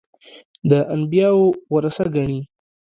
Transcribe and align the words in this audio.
د 0.69 0.71
انبیاوو 0.95 1.45
ورثه 1.73 2.05
ګڼي. 2.15 2.39